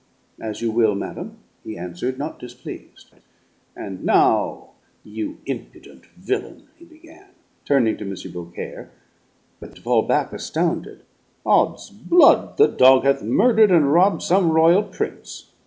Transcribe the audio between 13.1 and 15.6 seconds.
murdered and robbed some royal prince!"